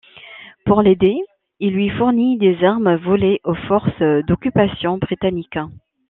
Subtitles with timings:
[0.65, 1.19] Pour l'aider,
[1.59, 5.59] il lui fournit des armes volées aux forces d'occupation britanniques.